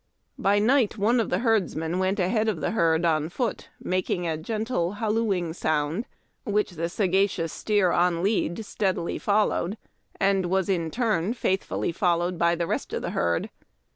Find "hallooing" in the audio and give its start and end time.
4.93-5.53